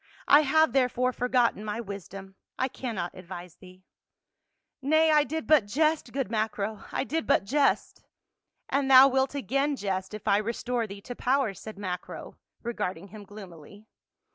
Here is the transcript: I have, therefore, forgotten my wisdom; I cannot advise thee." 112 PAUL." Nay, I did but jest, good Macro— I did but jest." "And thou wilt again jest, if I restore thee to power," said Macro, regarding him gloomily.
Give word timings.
I 0.27 0.39
have, 0.41 0.73
therefore, 0.73 1.13
forgotten 1.13 1.63
my 1.63 1.79
wisdom; 1.79 2.33
I 2.57 2.69
cannot 2.69 3.13
advise 3.13 3.57
thee." 3.57 3.85
112 4.79 4.81
PAUL." 4.81 4.89
Nay, 4.89 5.15
I 5.15 5.23
did 5.23 5.45
but 5.45 5.67
jest, 5.67 6.11
good 6.11 6.31
Macro— 6.31 6.85
I 6.91 7.03
did 7.03 7.27
but 7.27 7.43
jest." 7.43 8.01
"And 8.67 8.89
thou 8.89 9.07
wilt 9.07 9.35
again 9.35 9.75
jest, 9.75 10.15
if 10.15 10.27
I 10.27 10.37
restore 10.39 10.87
thee 10.87 11.01
to 11.01 11.15
power," 11.15 11.53
said 11.53 11.77
Macro, 11.77 12.35
regarding 12.63 13.09
him 13.09 13.25
gloomily. 13.25 13.85